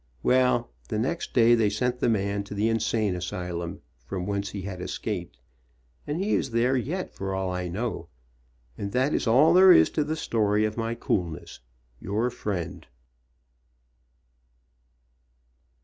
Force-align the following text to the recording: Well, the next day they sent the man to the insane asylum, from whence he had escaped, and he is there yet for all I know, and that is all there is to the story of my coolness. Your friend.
Well, 0.23 0.71
the 0.89 0.97
next 0.97 1.31
day 1.31 1.53
they 1.53 1.69
sent 1.69 1.99
the 1.99 2.09
man 2.09 2.43
to 2.45 2.55
the 2.55 2.69
insane 2.69 3.15
asylum, 3.15 3.81
from 4.03 4.25
whence 4.25 4.49
he 4.49 4.63
had 4.63 4.81
escaped, 4.81 5.37
and 6.07 6.17
he 6.19 6.33
is 6.33 6.49
there 6.49 6.75
yet 6.75 7.13
for 7.13 7.35
all 7.35 7.51
I 7.51 7.67
know, 7.67 8.09
and 8.79 8.93
that 8.93 9.13
is 9.13 9.27
all 9.27 9.53
there 9.53 9.71
is 9.71 9.91
to 9.91 10.03
the 10.03 10.15
story 10.15 10.65
of 10.65 10.75
my 10.75 10.95
coolness. 10.95 11.59
Your 11.99 12.31
friend. 12.31 12.87